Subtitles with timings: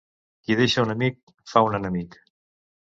[0.47, 1.21] Qui deixa un amic
[1.53, 2.21] fa un enemic.